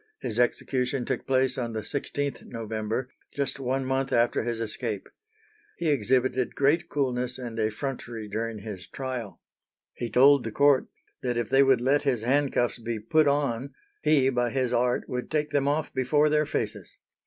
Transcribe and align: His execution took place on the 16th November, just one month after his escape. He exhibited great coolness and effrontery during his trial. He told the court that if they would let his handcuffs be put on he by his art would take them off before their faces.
His 0.19 0.39
execution 0.39 1.05
took 1.05 1.27
place 1.27 1.59
on 1.59 1.73
the 1.73 1.81
16th 1.81 2.43
November, 2.45 3.07
just 3.35 3.59
one 3.59 3.85
month 3.85 4.11
after 4.11 4.41
his 4.41 4.59
escape. 4.59 5.07
He 5.77 5.89
exhibited 5.89 6.55
great 6.55 6.89
coolness 6.89 7.37
and 7.37 7.59
effrontery 7.59 8.27
during 8.27 8.57
his 8.61 8.87
trial. 8.87 9.39
He 9.93 10.09
told 10.09 10.43
the 10.43 10.51
court 10.51 10.87
that 11.21 11.37
if 11.37 11.49
they 11.51 11.61
would 11.61 11.81
let 11.81 12.01
his 12.01 12.23
handcuffs 12.23 12.79
be 12.79 12.99
put 12.99 13.27
on 13.27 13.75
he 14.01 14.29
by 14.29 14.49
his 14.49 14.73
art 14.73 15.07
would 15.07 15.29
take 15.29 15.51
them 15.51 15.67
off 15.67 15.93
before 15.93 16.29
their 16.29 16.47
faces. 16.47 16.97